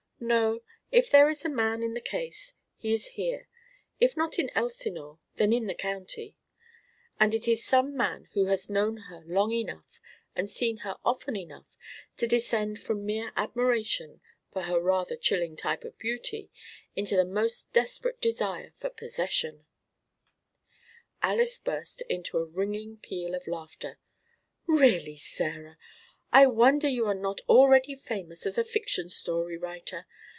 [0.23, 0.61] No,
[0.91, 3.49] if there is a man in the case, he is here;
[3.99, 6.37] if not in Elsinore, then in the county;
[7.19, 9.99] and it is some man who has known her long enough
[10.35, 11.75] and seen her often enough
[12.17, 14.21] to descend from mere admiration
[14.53, 16.51] for her rather chilling type of beauty
[16.95, 19.65] into the most desperate desire for possession"
[21.23, 23.97] Alys burst into a ringing peal of laughter.
[24.67, 25.79] "Really, Sarah,
[26.33, 30.05] I wonder you are not already famous as a fiction story writer.